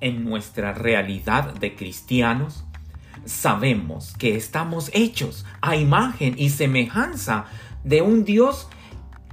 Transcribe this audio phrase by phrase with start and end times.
[0.00, 2.64] en nuestra realidad de cristianos,
[3.24, 7.46] sabemos que estamos hechos a imagen y semejanza
[7.84, 8.68] de un Dios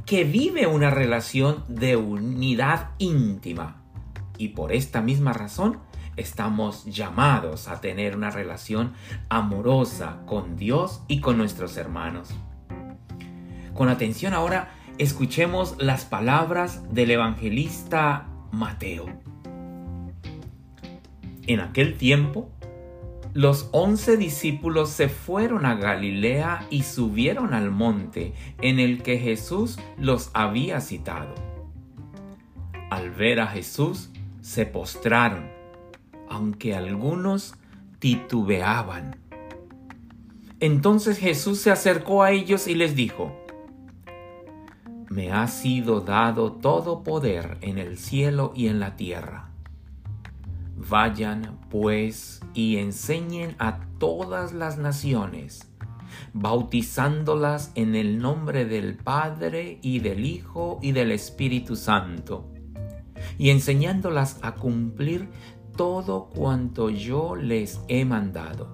[0.05, 3.81] que vive una relación de unidad íntima.
[4.37, 5.79] Y por esta misma razón
[6.15, 8.93] estamos llamados a tener una relación
[9.29, 12.29] amorosa con Dios y con nuestros hermanos.
[13.73, 19.34] Con atención ahora escuchemos las palabras del evangelista Mateo.
[21.47, 22.49] En aquel tiempo,
[23.33, 29.77] los once discípulos se fueron a Galilea y subieron al monte en el que Jesús
[29.97, 31.35] los había citado.
[32.89, 34.09] Al ver a Jesús,
[34.41, 35.49] se postraron,
[36.29, 37.55] aunque algunos
[37.99, 39.17] titubeaban.
[40.59, 43.35] Entonces Jesús se acercó a ellos y les dijo,
[45.09, 49.54] Me ha sido dado todo poder en el cielo y en la tierra.
[50.75, 55.71] Vayan, pues, y enseñen a todas las naciones,
[56.33, 62.51] bautizándolas en el nombre del Padre y del Hijo y del Espíritu Santo,
[63.37, 65.29] y enseñándolas a cumplir
[65.75, 68.67] todo cuanto yo les he mandado.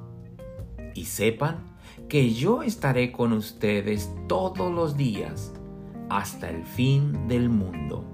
[0.94, 1.78] Y sepan
[2.10, 5.54] que yo estaré con ustedes todos los días
[6.10, 8.06] hasta el fin del mundo.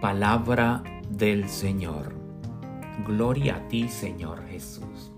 [0.00, 0.82] Palabra
[1.16, 2.14] del Señor.
[3.06, 5.12] Gloria a ti, Señor Jesús.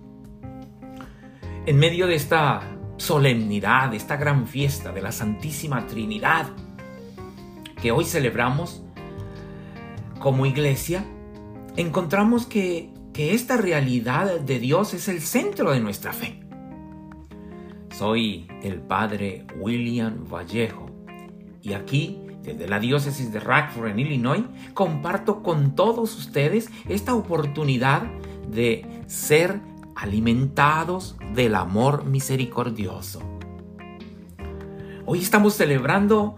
[1.66, 6.48] En medio de esta solemnidad, de esta gran fiesta de la Santísima Trinidad
[7.80, 8.82] que hoy celebramos
[10.18, 11.04] como iglesia,
[11.76, 16.40] encontramos que, que esta realidad de Dios es el centro de nuestra fe.
[17.90, 20.86] Soy el padre William Vallejo
[21.62, 28.04] y aquí desde la diócesis de Rockford en Illinois, comparto con todos ustedes esta oportunidad
[28.48, 29.60] de ser
[29.96, 33.20] alimentados del amor misericordioso.
[35.06, 36.36] Hoy estamos celebrando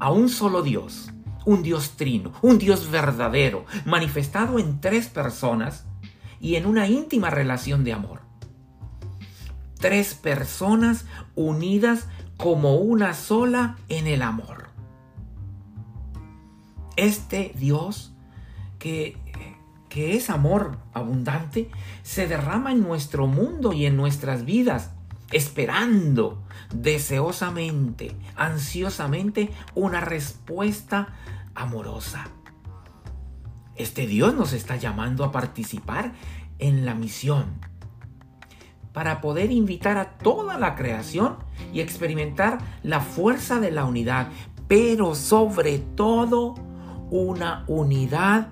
[0.00, 1.12] a un solo Dios,
[1.44, 5.84] un Dios trino, un Dios verdadero, manifestado en tres personas
[6.40, 8.20] y en una íntima relación de amor.
[9.78, 11.04] Tres personas
[11.34, 14.68] unidas como una sola en el amor.
[16.96, 18.12] Este Dios
[18.78, 19.16] que,
[19.88, 21.70] que es amor abundante
[22.02, 24.90] se derrama en nuestro mundo y en nuestras vidas,
[25.32, 26.42] esperando
[26.74, 31.14] deseosamente, ansiosamente una respuesta
[31.54, 32.28] amorosa.
[33.76, 36.12] Este Dios nos está llamando a participar
[36.58, 37.60] en la misión
[38.96, 41.36] para poder invitar a toda la creación
[41.70, 44.28] y experimentar la fuerza de la unidad,
[44.68, 46.54] pero sobre todo
[47.10, 48.48] una unidad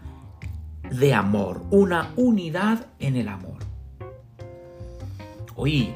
[0.91, 3.57] de amor, una unidad en el amor.
[5.57, 5.95] Hoy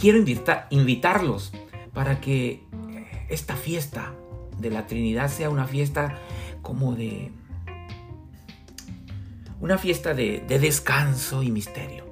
[0.00, 0.24] quiero
[0.70, 1.52] invitarlos
[1.92, 2.64] para que
[3.28, 4.14] esta fiesta
[4.58, 6.16] de la Trinidad sea una fiesta
[6.62, 7.30] como de...
[9.60, 12.09] Una fiesta de, de descanso y misterio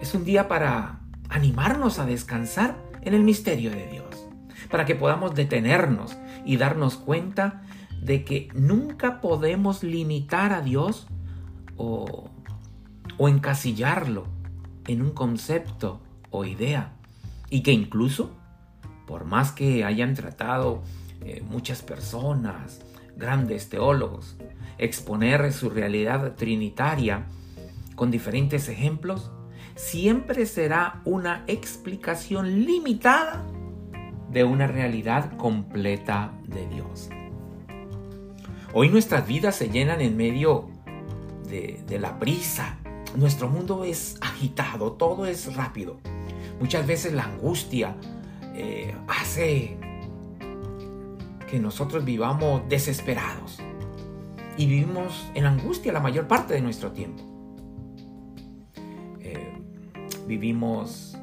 [0.00, 4.26] es un día para animarnos a descansar en el misterio de Dios,
[4.70, 7.62] para que podamos detenernos y darnos cuenta
[8.02, 11.06] de que nunca podemos limitar a Dios
[11.76, 12.30] o,
[13.18, 14.26] encasillarlo
[14.86, 16.00] en un concepto
[16.30, 16.94] o idea,
[17.50, 18.34] y que incluso,
[19.06, 20.82] por más que hayan tratado
[21.20, 22.80] eh, muchas personas,
[23.16, 24.38] grandes teólogos,
[24.78, 27.26] exponer su realidad trinitaria
[27.94, 29.30] con diferentes ejemplos,
[29.80, 33.46] siempre será una explicación limitada
[34.30, 37.08] de una realidad completa de Dios.
[38.72, 40.68] Hoy nuestras vidas se llenan en medio
[41.48, 42.78] de, la prisa.
[43.16, 45.98] Nuestro mundo es agitado, todo es rápido.
[46.60, 47.96] Muchas veces la angustia
[48.54, 49.78] eh, hace
[51.50, 53.58] que nosotros vivamos desesperados
[54.56, 57.29] y vivimos en angustia la mayor parte de nuestro tiempo
[60.30, 61.18] vivimos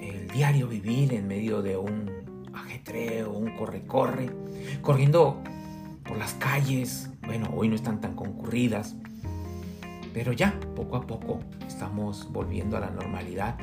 [0.00, 2.08] el diario vivir en medio de un
[2.54, 4.30] ajetreo, un corre-corre,
[4.80, 5.42] corriendo
[6.04, 7.10] por las calles.
[7.26, 8.94] Bueno, hoy no están tan concurridas,
[10.14, 13.56] pero ya poco a poco estamos volviendo a la normalidad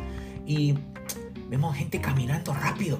[0.45, 0.77] y
[1.49, 2.99] vemos gente caminando rápido.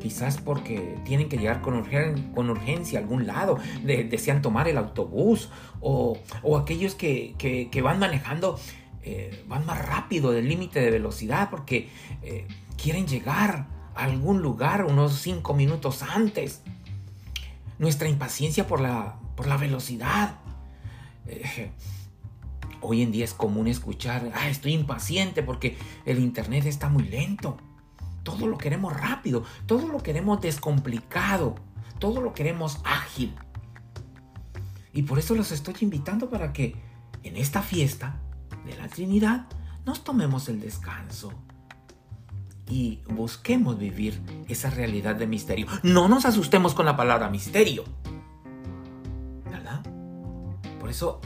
[0.00, 5.48] Quizás porque tienen que llegar con, urgencia a algún lado, desean tomar el autobús
[5.80, 6.18] o,
[6.60, 8.58] aquellos que, que van manejando
[9.08, 11.88] eh, van más rápido del límite de velocidad porque
[12.22, 16.62] eh, quieren llegar a algún lugar unos cinco minutos antes.
[17.78, 20.40] nuestra impaciencia por la, por la velocidad.
[21.26, 21.70] Eh,
[22.80, 27.58] hoy en día es común escuchar, ah, estoy impaciente porque el Internet está muy lento.
[28.24, 31.54] Todo lo queremos rápido, todo lo queremos descomplicado,
[32.00, 33.36] todo lo queremos ágil.
[34.92, 36.74] Y por eso los estoy invitando para que
[37.22, 38.20] en esta fiesta
[38.66, 39.46] de la Trinidad
[39.84, 41.32] nos tomemos el descanso
[42.68, 45.66] y busquemos vivir esa realidad de misterio.
[45.82, 47.84] No nos asustemos con la palabra misterio.
[49.48, 49.82] ¿Verdad?
[50.80, 51.20] Por eso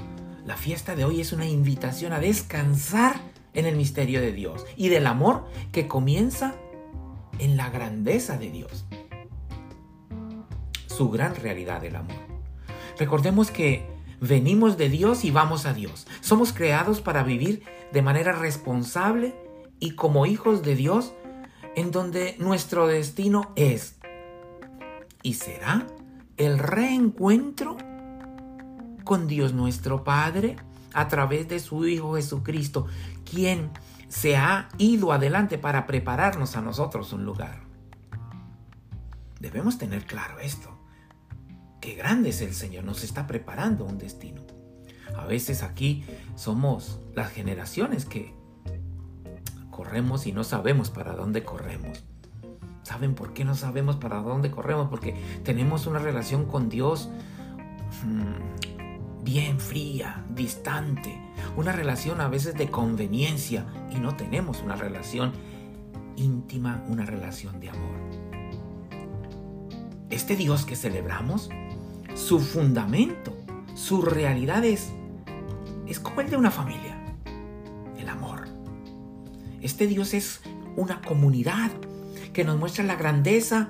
[0.44, 3.20] la fiesta de hoy es una invitación a descansar
[3.54, 6.54] en el misterio de Dios y del amor que comienza
[7.38, 8.84] en la grandeza de Dios.
[10.86, 12.16] Su gran realidad del amor.
[12.98, 13.89] Recordemos que
[14.20, 16.06] venimos de Dios y vamos a Dios.
[16.20, 17.62] Somos creados para vivir
[17.92, 19.34] de manera responsable
[19.78, 21.12] y como hijos de Dios,
[21.74, 23.96] en donde nuestro destino es
[25.22, 25.86] y será
[26.36, 27.76] el reencuentro
[29.04, 30.56] con Dios nuestro Padre
[30.94, 32.86] a través de su Hijo Jesucristo,
[33.30, 33.70] quien
[34.08, 37.60] se ha ido adelante para prepararnos a nosotros un lugar.
[39.38, 40.79] Debemos tener claro esto.
[41.80, 44.42] Qué grande es el Señor, nos está preparando un destino.
[45.16, 46.04] A veces aquí
[46.34, 48.34] somos las generaciones que
[49.70, 52.04] corremos y no sabemos para dónde corremos.
[52.82, 54.88] ¿Saben por qué no sabemos para dónde corremos?
[54.88, 57.08] Porque tenemos una relación con Dios
[58.04, 61.18] mm, bien fría, distante.
[61.56, 65.32] Una relación a veces de conveniencia y no tenemos una relación
[66.16, 67.96] íntima, una relación de amor.
[70.10, 71.50] Este Dios que celebramos
[72.20, 73.36] su fundamento,
[73.74, 74.90] su realidad es,
[75.88, 76.96] es como el de una familia,
[77.98, 78.44] el amor.
[79.60, 80.40] Este Dios es
[80.76, 81.70] una comunidad
[82.32, 83.68] que nos muestra la grandeza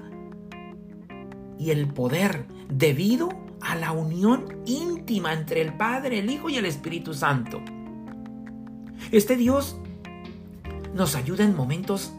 [1.59, 3.31] y el poder debido
[3.61, 7.63] a la unión íntima entre el Padre, el Hijo y el Espíritu Santo.
[9.13, 9.77] Este Dios
[10.95, 12.13] nos ayuda en momentos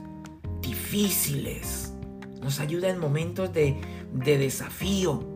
[0.62, 1.94] difíciles,
[2.42, 3.80] nos ayuda en momentos de,
[4.14, 5.31] de desafío,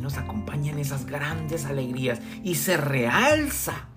[0.00, 3.88] nos acompañan esas grandes alegrías y se realza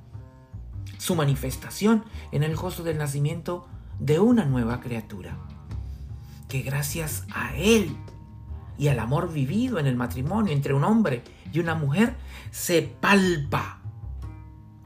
[0.98, 3.68] su manifestación en el gozo del nacimiento
[4.00, 5.38] de una nueva criatura.
[6.48, 7.96] Que gracias a Él
[8.78, 12.16] y al amor vivido en el matrimonio entre un hombre y una mujer,
[12.52, 13.82] se palpa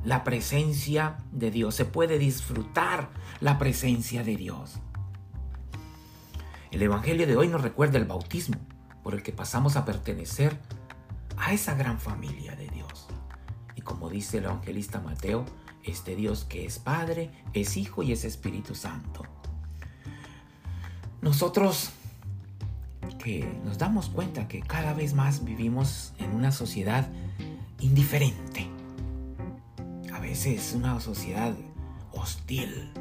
[0.04, 3.10] la presencia de Dios, se puede disfrutar
[3.40, 4.80] la presencia de Dios.
[6.72, 8.56] El Evangelio de hoy nos recuerda el bautismo
[9.04, 10.58] por el que pasamos a pertenecer
[11.42, 13.08] a esa gran familia de Dios.
[13.76, 15.44] Y como dice el evangelista Mateo,
[15.84, 19.24] este Dios que es Padre, es Hijo y es Espíritu Santo.
[21.22, 21.92] Nosotros
[23.24, 27.08] que nos damos cuenta que cada vez más vivimos en una sociedad
[27.80, 28.68] indiferente.
[30.14, 31.56] A veces una sociedad
[32.12, 32.92] hostil.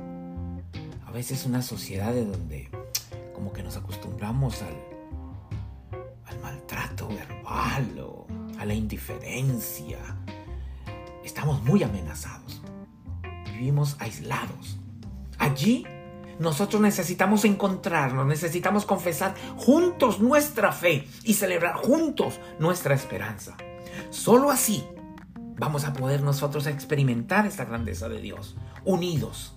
[1.07, 2.71] A veces una sociedad de donde
[3.35, 4.75] como que nos acostumbramos al,
[6.27, 8.20] al maltrato verbal o
[8.61, 9.99] a la indiferencia.
[11.25, 12.61] Estamos muy amenazados.
[13.47, 14.79] Vivimos aislados.
[15.39, 15.87] Allí
[16.39, 23.57] nosotros necesitamos encontrarnos, necesitamos confesar juntos nuestra fe y celebrar juntos nuestra esperanza.
[24.11, 24.85] Solo así
[25.57, 29.57] vamos a poder nosotros experimentar esta grandeza de Dios, unidos.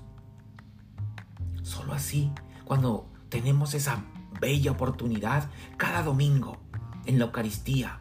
[1.61, 2.31] Solo así,
[2.63, 4.05] cuando tenemos esa
[4.39, 6.57] bella oportunidad cada domingo
[7.05, 7.99] en la Eucaristía,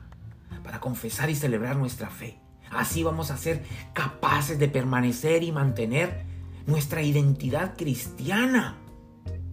[0.62, 2.38] para confesar y celebrar nuestra fe.
[2.70, 6.24] Así vamos a ser capaces de permanecer y mantener
[6.66, 8.78] nuestra identidad cristiana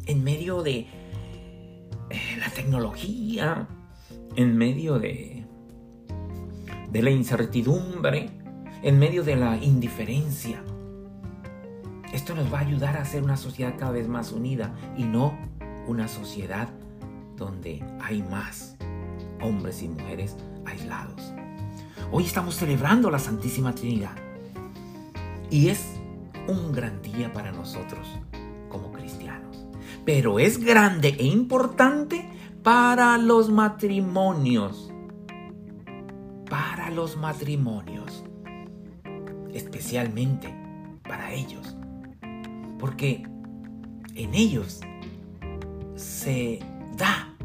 [0.06, 0.88] en medio de
[2.10, 3.68] eh, la tecnología,
[4.36, 5.46] en medio de,
[6.92, 8.30] de la incertidumbre,
[8.82, 10.64] en medio de la indiferencia.
[12.14, 15.38] Esto nos va a ayudar a ser una sociedad cada vez más unida y no
[15.88, 16.70] una sociedad
[17.36, 18.78] donde hay más
[19.42, 20.36] hombres y mujeres
[20.66, 21.34] aislados.
[22.12, 24.16] Hoy estamos celebrando la Santísima Trinidad
[25.50, 26.00] y es
[26.48, 28.08] un gran día para nosotros
[28.70, 29.66] como cristianos.
[30.06, 32.30] Pero es grande e importante
[32.64, 34.92] para los matrimonios.
[36.50, 38.24] Para los matrimonios.
[39.54, 40.54] Especialmente
[41.04, 41.76] para ellos.
[42.80, 43.24] Porque
[44.16, 44.82] en ellos
[45.96, 46.60] se
[46.98, 47.36] da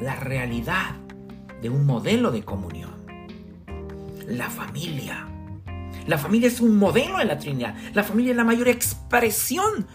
[0.00, 0.94] la realidad
[1.62, 2.90] de un modelo de comunión.
[4.26, 5.26] La familia.
[6.06, 7.76] La familia es un modelo de la Trinidad.
[7.94, 9.86] La familia es la mayor expresión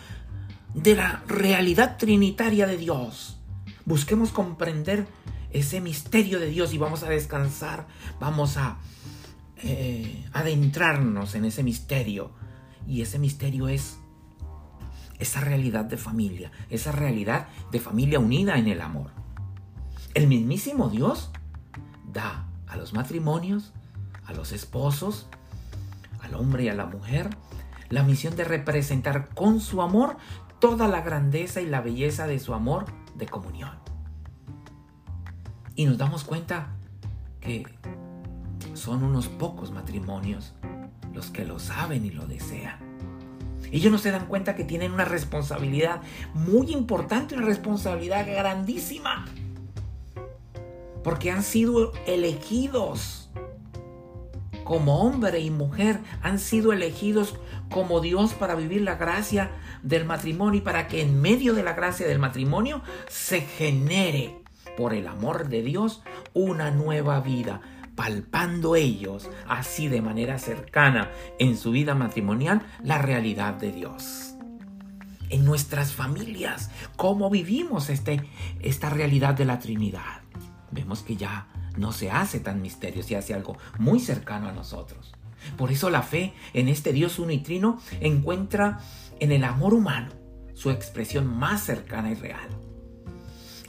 [0.74, 3.40] de la realidad trinitaria de Dios.
[3.86, 5.08] Busquemos comprender
[5.52, 7.88] ese misterio de Dios y vamos a descansar,
[8.20, 8.78] vamos a
[9.58, 12.32] eh, adentrarnos en ese misterio.
[12.88, 13.98] Y ese misterio es
[15.18, 19.12] esa realidad de familia, esa realidad de familia unida en el amor.
[20.14, 21.32] El mismísimo Dios
[22.16, 23.74] da a los matrimonios,
[24.26, 25.28] a los esposos,
[26.22, 27.30] al hombre y a la mujer,
[27.90, 30.18] la misión de representar con su amor
[30.60, 33.72] toda la grandeza y la belleza de su amor de comunión.
[35.76, 36.70] Y nos damos cuenta
[37.42, 37.66] que
[38.74, 40.54] son unos pocos matrimonios
[41.14, 42.80] los que lo saben y lo desean.
[43.72, 46.02] Ellos no se dan cuenta que tienen una responsabilidad
[46.34, 49.26] muy importante, una responsabilidad grandísima.
[51.06, 53.30] Porque han sido elegidos
[54.64, 57.36] como hombre y mujer, han sido elegidos
[57.70, 59.52] como Dios para vivir la gracia
[59.84, 64.36] del matrimonio y para que en medio de la gracia del matrimonio se genere
[64.76, 66.02] por el amor de Dios
[66.34, 67.62] una nueva vida,
[67.94, 74.34] palpando ellos así de manera cercana en su vida matrimonial la realidad de Dios.
[75.30, 78.28] En nuestras familias, cómo vivimos este,
[78.60, 80.25] esta realidad de la Trinidad.
[80.76, 85.14] Vemos que ya no se hace tan misterio, se hace algo muy cercano a nosotros.
[85.58, 87.32] Por eso la fe en este Dios uno
[88.02, 88.80] encuentra
[89.20, 90.10] en el amor humano
[90.54, 92.50] su expresión más cercana y real.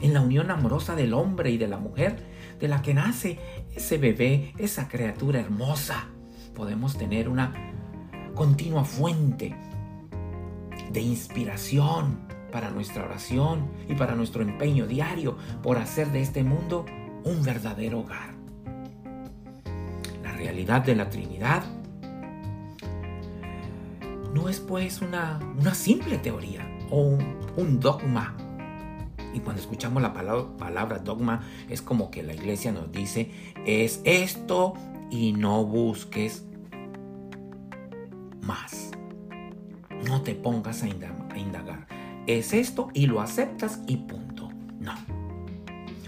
[0.01, 2.23] En la unión amorosa del hombre y de la mujer,
[2.59, 3.39] de la que nace
[3.75, 6.07] ese bebé, esa criatura hermosa,
[6.55, 7.53] podemos tener una
[8.35, 9.57] continua fuente
[10.91, 16.87] de inspiración para nuestra oración y para nuestro empeño diario por hacer de este mundo
[17.23, 18.31] un verdadero hogar.
[20.23, 21.65] La realidad de la Trinidad
[24.33, 28.35] no es pues una, una simple teoría o un, un dogma
[29.35, 33.33] y cuando escuchamos la palabra, dogma, es como que la iglesia nos dice,
[33.67, 34.73] es esto
[35.11, 36.47] y no busques
[38.41, 38.93] más.
[40.09, 41.96] No te pongas a indagar.
[42.27, 44.51] Es esto y lo aceptas y punto.
[44.81, 44.95] No.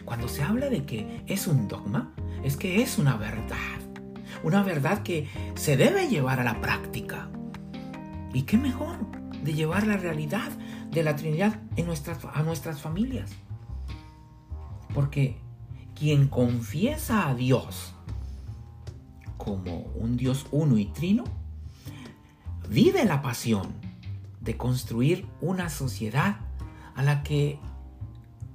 [0.05, 3.57] Cuando se habla de que es un dogma, es que es una verdad.
[4.43, 7.29] Una verdad que se debe llevar a la práctica.
[8.33, 8.99] ¿Y qué mejor
[9.43, 10.51] de llevar la realidad
[10.91, 13.31] de la Trinidad en a nuestras familias.
[14.95, 15.39] Porque
[15.95, 17.95] quien confiesa a Dios
[19.37, 21.25] como un Dios uno y trino,
[22.69, 23.69] vive la pasión
[24.41, 26.37] de construir una sociedad
[26.95, 27.61] a la que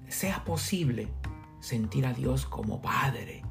[0.08, 1.08] sea posible
[1.60, 3.44] sentir a Dios como Padre,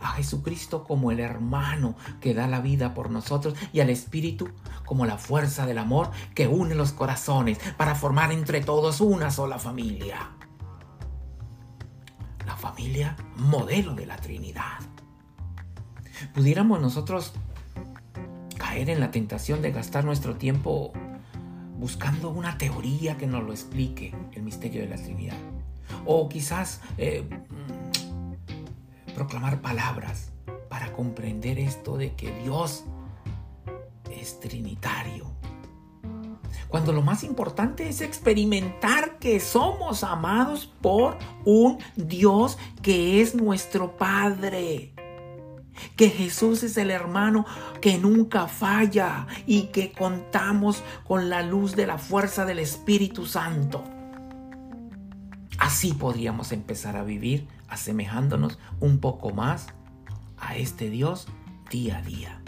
[0.00, 4.48] a Jesucristo como el hermano que da la vida por nosotros y al Espíritu
[4.84, 9.58] como la fuerza del amor que une los corazones para formar entre todos una sola
[9.58, 10.30] familia.
[12.46, 14.78] La familia modelo de la Trinidad.
[16.34, 17.34] Pudiéramos nosotros
[18.56, 20.92] caer en la tentación de gastar nuestro tiempo
[21.78, 25.36] buscando una teoría que nos lo explique el misterio de la Trinidad.
[26.04, 27.24] O quizás eh,
[29.14, 30.32] proclamar palabras
[30.68, 32.84] para comprender esto de que Dios
[34.10, 35.26] es trinitario.
[36.68, 43.96] Cuando lo más importante es experimentar que somos amados por un Dios que es nuestro
[43.96, 44.97] Padre.
[45.96, 47.46] Que Jesús es el hermano
[47.80, 53.84] que nunca falla y que contamos con la luz de la fuerza del Espíritu Santo.
[55.58, 59.66] Así podríamos empezar a vivir asemejándonos un poco más
[60.38, 61.26] a este Dios
[61.70, 62.42] día a día.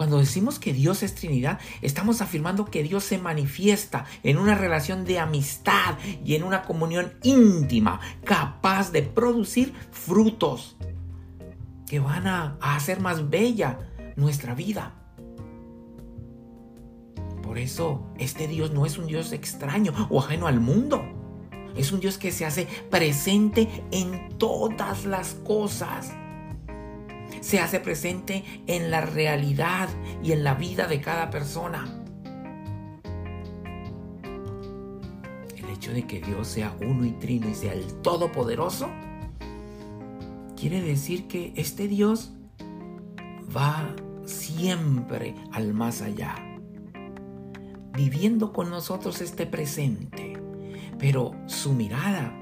[0.00, 5.04] Cuando decimos que Dios es Trinidad, estamos afirmando que Dios se manifiesta en una relación
[5.04, 10.76] de amistad y en una comunión íntima, capaz de producir frutos
[11.90, 13.80] que van a, hacer más bella
[14.14, 14.94] nuestra vida.
[17.42, 21.02] Por eso, este Dios no es un Dios extraño o ajeno al mundo.
[21.76, 26.12] Es un Dios que se hace presente en todas las cosas.
[27.40, 29.88] Se hace presente en la realidad
[30.22, 31.88] y en la vida de cada persona.
[35.56, 38.88] El hecho de que Dios sea uno y trino y sea el todopoderoso
[40.60, 42.32] quiere decir que este Dios
[43.56, 46.34] va siempre al más allá,
[47.96, 50.30] viviendo con nosotros este presente
[51.00, 52.32] pero su mirada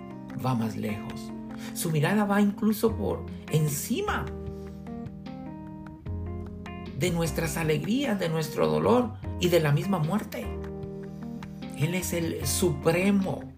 [0.45, 1.33] va más lejos.
[1.75, 4.27] Su mirada va incluso por encima
[6.99, 10.47] de nuestras alegrías, de nuestro dolor y de la misma muerte.
[11.79, 13.55] Él es el supremo,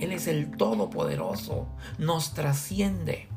[0.00, 3.28] Él es el Todopoderoso, nos trasciende.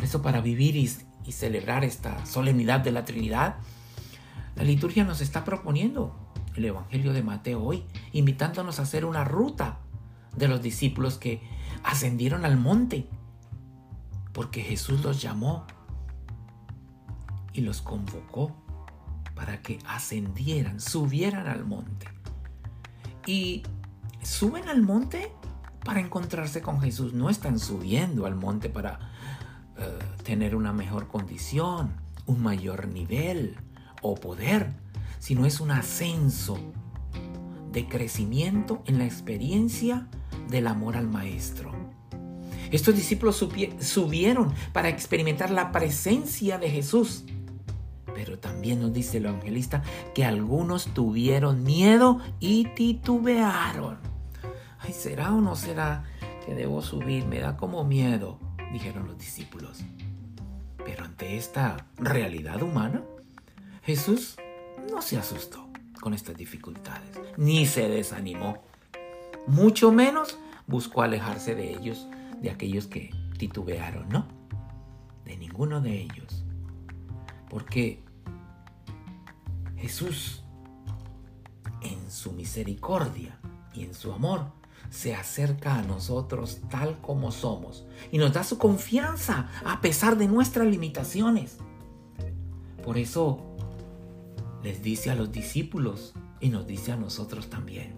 [0.00, 0.88] Por eso para vivir y,
[1.30, 3.56] celebrar esta solemnidad de la Trinidad,
[4.56, 6.16] la liturgia nos está proponiendo
[6.56, 9.80] el Evangelio de Mateo hoy, invitándonos a hacer una ruta
[10.34, 11.42] de los discípulos que
[11.84, 13.10] ascendieron al monte,
[14.32, 15.66] porque Jesús los llamó
[17.52, 18.56] y los convocó
[19.34, 22.08] para que ascendieran, subieran al monte.
[23.26, 23.64] Y
[24.22, 25.30] suben al monte
[25.84, 29.09] para encontrarse con Jesús, no están subiendo al monte para
[29.80, 31.94] eh, tener una mejor condición,
[32.26, 33.56] un mayor nivel
[34.02, 34.72] o poder,
[35.18, 36.58] sino es un ascenso
[37.72, 40.08] de crecimiento en la experiencia
[40.48, 41.72] del amor al Maestro.
[42.70, 43.44] Estos discípulos
[43.80, 47.24] subieron para experimentar la presencia de Jesús.
[48.14, 49.82] Pero también nos dice el evangelista
[50.14, 53.98] que algunos tuvieron miedo y titubearon.
[54.92, 56.04] ¿será o no será
[56.44, 57.26] que debo subir?
[57.26, 58.38] Me da como miedo,
[58.72, 59.80] dijeron los discípulos.
[60.84, 63.02] Pero ante esta realidad humana,
[63.82, 64.36] Jesús
[64.90, 65.68] no se asustó
[66.00, 68.62] con estas dificultades, ni se desanimó.
[69.46, 72.06] Mucho menos buscó alejarse de ellos,
[72.40, 74.26] de aquellos que titubearon, ¿no?
[75.24, 76.44] De ninguno de ellos.
[77.48, 78.02] Porque
[79.76, 80.44] Jesús,
[81.82, 83.38] en su misericordia
[83.74, 84.52] y en su amor,
[84.90, 90.26] se acerca a nosotros tal como somos y nos da su confianza a pesar de
[90.26, 91.58] nuestras limitaciones.
[92.84, 93.56] Por eso
[94.62, 97.96] les dice a los discípulos y nos dice a nosotros también,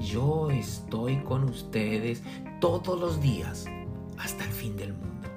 [0.00, 2.22] yo estoy con ustedes
[2.60, 3.66] todos los días
[4.18, 5.28] hasta el fin del mundo.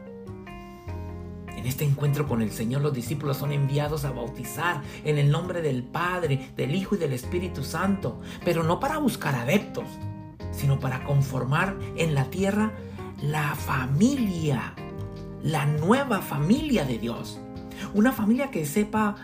[1.57, 5.61] En este encuentro con el Señor los discípulos son enviados a bautizar en el nombre
[5.61, 9.87] del Padre, del Hijo y del Espíritu Santo, pero no para buscar adeptos,
[10.57, 12.73] sino para conformar en la tierra
[13.21, 14.73] la familia,
[15.43, 17.39] la nueva familia de Dios.
[17.93, 19.15] Una familia que sepa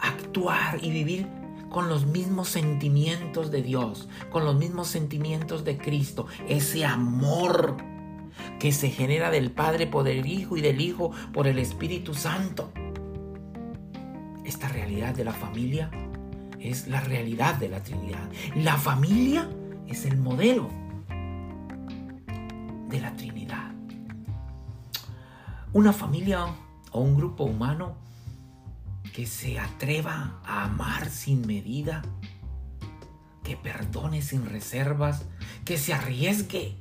[0.00, 1.26] actuar y vivir
[1.70, 7.76] con los mismos sentimientos de Dios, con los mismos sentimientos de Cristo, ese amor
[8.58, 12.70] que se genera del Padre por el Hijo y del Hijo por el Espíritu Santo.
[14.44, 15.90] Esta realidad de la familia
[16.60, 18.28] es la realidad de la Trinidad.
[18.54, 19.48] La familia
[19.86, 20.68] es el modelo
[22.88, 23.72] de la Trinidad.
[25.72, 26.46] Una familia
[26.92, 27.96] o un grupo humano
[29.12, 32.02] que se atreva a amar sin medida,
[33.44, 35.26] que perdone sin reservas,
[35.64, 36.76] que se arriesgue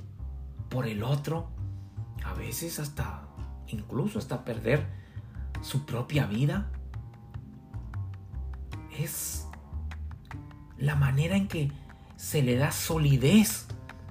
[0.69, 1.49] por el otro,
[2.23, 3.27] a veces hasta,
[3.67, 4.85] incluso hasta perder
[5.61, 6.69] su propia vida.
[8.97, 9.46] Es
[10.77, 11.71] la manera en que
[12.15, 13.67] se le da solidez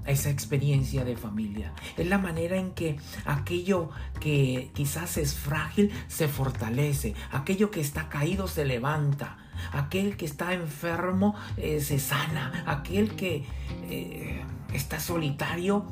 [0.06, 1.72] esa experiencia de familia.
[1.96, 8.08] Es la manera en que aquello que quizás es frágil se fortalece, aquello que está
[8.08, 9.38] caído se levanta,
[9.72, 13.44] aquel que está enfermo eh, se sana, aquel que
[13.90, 15.86] eh, está solitario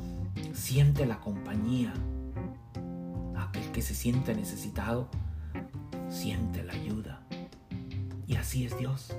[0.53, 1.93] siente la compañía,
[3.37, 5.09] aquel que se siente necesitado
[6.09, 7.21] siente la ayuda.
[8.27, 9.13] Y así es Dios.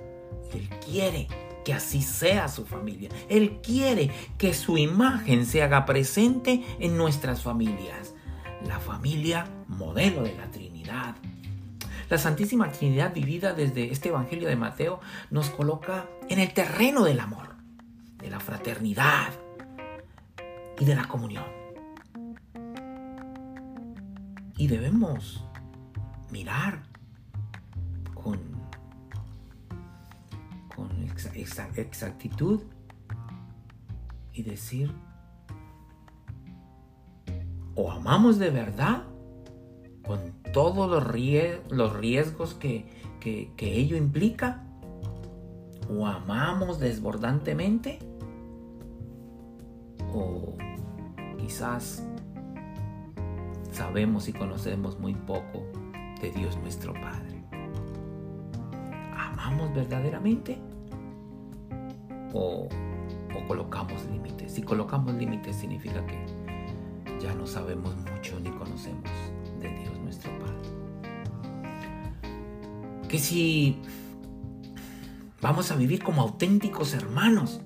[0.52, 1.28] Él quiere
[1.66, 3.10] que así sea su familia.
[3.28, 8.14] Él quiere que su imagen se haga presente en nuestras familias.
[8.64, 11.16] La familia modelo de la Trinidad.
[12.08, 15.00] La Santísima Trinidad vivida desde este Evangelio de Mateo
[15.30, 17.56] nos coloca en el terreno del amor,
[18.18, 19.32] de la fraternidad
[20.78, 21.46] y de la comunión.
[24.56, 25.44] Y debemos
[26.30, 26.84] mirar
[31.40, 32.62] exactitud
[34.32, 34.92] y decir,
[37.74, 39.04] o amamos de verdad
[40.06, 42.86] con todos los, riesgos que,
[43.20, 44.62] que, ello implica,
[45.90, 47.98] o amamos desbordantemente,
[50.12, 50.56] o
[51.38, 52.06] quizás
[53.72, 55.66] sabemos y conocemos muy poco
[56.20, 57.44] de Dios nuestro Padre.
[59.16, 60.58] Amamos verdaderamente
[62.32, 62.68] o,
[63.48, 64.52] colocamos límites.
[64.52, 66.18] Si colocamos límites significa que
[67.20, 69.10] ya no sabemos mucho ni conocemos
[69.60, 70.70] de Dios nuestro Padre.
[73.08, 73.80] Que si
[75.40, 77.60] vamos a vivir como auténticos hermanos,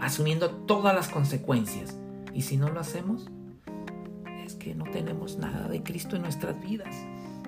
[0.00, 1.96] asumiendo todas las consecuencias,
[2.32, 3.28] y si no lo hacemos,
[4.44, 6.94] es que no tenemos nada de Cristo en nuestras vidas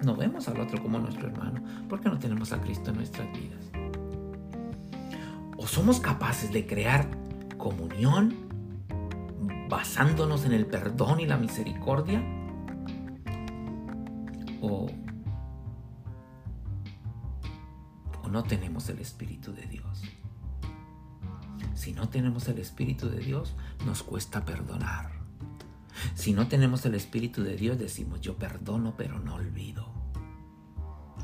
[0.04, 3.67] no vemos al otro como nuestro hermano porque no tenemos a Cristo en nuestras vidas.
[5.68, 7.10] Somos capaces de crear
[7.58, 8.34] comunión
[9.68, 12.24] basándonos en el perdón y la misericordia?
[14.62, 14.90] ¿O,
[18.22, 20.02] o no tenemos el Espíritu de Dios?
[21.74, 23.54] Si no tenemos el Espíritu de Dios,
[23.84, 25.12] nos cuesta perdonar.
[26.14, 29.92] Si no tenemos el Espíritu de Dios, decimos yo perdono, pero no olvido.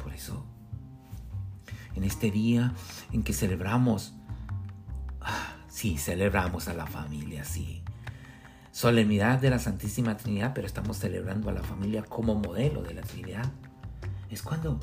[0.03, 0.45] Por eso,
[1.95, 2.75] en este día
[3.11, 4.15] en que celebramos,
[5.85, 7.83] sí, celebramos a la familia, sí.
[8.73, 13.03] Solemnidad de la Santísima Trinidad, pero estamos celebrando a la familia como modelo de la
[13.03, 13.45] Trinidad.
[14.31, 14.81] Es cuando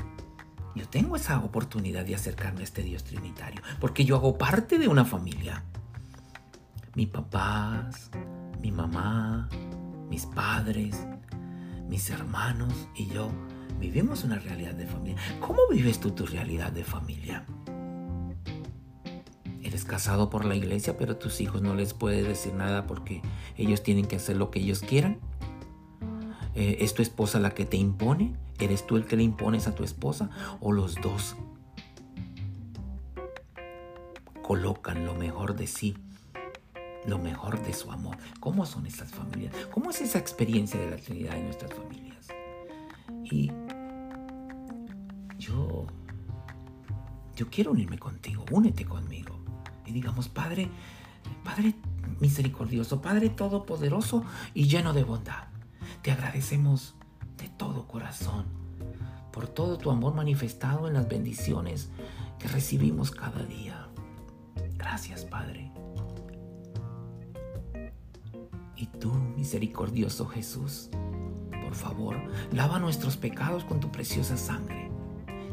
[0.75, 4.87] yo tengo esa oportunidad de acercarme a este Dios Trinitario, porque yo hago parte de
[4.87, 5.63] una familia.
[6.93, 8.11] Mis papás,
[8.61, 9.49] mi mamá,
[10.07, 11.07] mis padres,
[11.89, 13.31] mis hermanos y yo
[13.79, 15.19] vivimos una realidad de familia.
[15.39, 17.43] ¿Cómo vives tú tu realidad de familia?
[19.71, 23.21] Eres casado por la iglesia, pero tus hijos no les puedes decir nada porque
[23.55, 25.21] ellos tienen que hacer lo que ellos quieran.
[26.55, 28.35] Eh, ¿Es tu esposa la que te impone?
[28.59, 30.29] ¿Eres tú el que le impones a tu esposa?
[30.59, 31.37] ¿O los dos
[34.41, 35.95] colocan lo mejor de sí
[37.05, 38.17] lo mejor de su amor.
[38.41, 39.55] ¿Cómo son esas familias?
[39.71, 42.27] ¿Cómo es esa experiencia de la Trinidad en nuestras familias?
[43.23, 43.49] Y
[45.39, 45.87] yo,
[47.37, 49.40] yo quiero unirme contigo, únete conmigo.
[49.91, 50.69] Y digamos, Padre,
[51.43, 51.75] Padre
[52.21, 54.23] misericordioso, Padre todopoderoso
[54.53, 55.49] y lleno de bondad,
[56.01, 56.95] te agradecemos
[57.37, 58.45] de todo corazón
[59.33, 61.89] por todo tu amor manifestado en las bendiciones
[62.39, 63.89] que recibimos cada día.
[64.77, 65.69] Gracias, Padre.
[68.77, 70.89] Y tú, misericordioso Jesús,
[71.61, 72.15] por favor,
[72.53, 74.89] lava nuestros pecados con tu preciosa sangre.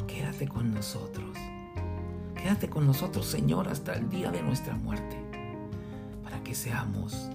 [0.07, 1.28] Quédate con nosotros.
[2.41, 5.17] Quédate con nosotros, Señor, hasta el día de nuestra muerte,
[6.23, 7.29] para que seamos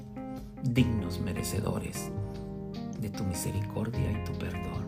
[0.62, 2.10] dignos merecedores
[3.00, 4.86] de tu misericordia y tu perdón.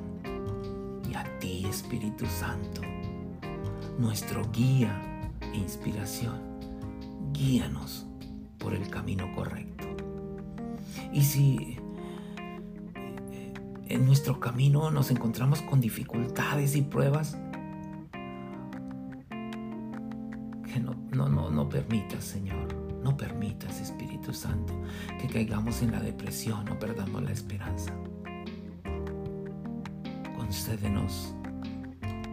[1.11, 2.81] Y a ti, Espíritu Santo,
[3.99, 4.99] nuestro guía
[5.53, 6.41] e inspiración,
[7.35, 8.07] guíanos
[8.57, 9.85] por el camino correcto.
[11.13, 11.77] Y si
[12.87, 13.53] eh,
[13.89, 17.37] en nuestro camino nos encontramos con dificultades y pruebas,
[20.81, 24.73] no, no, no, no permitas, Señor, no permitas, Espíritu Santo,
[25.21, 27.93] que caigamos en la depresión o perdamos la esperanza.
[30.37, 31.35] Concédenos,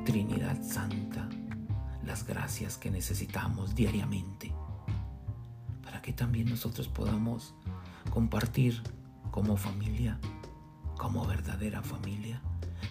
[0.06, 1.30] Trinidad Santa,
[2.06, 4.54] las gracias que necesitamos diariamente,
[5.84, 7.56] para que también nosotros podamos
[8.10, 8.82] compartir
[9.32, 10.20] como familia,
[10.98, 12.42] como verdadera familia,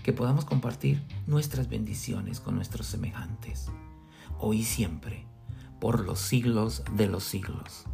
[0.03, 3.71] que podamos compartir nuestras bendiciones con nuestros semejantes,
[4.39, 5.27] hoy y siempre,
[5.83, 7.87] por los siglos de los siglos.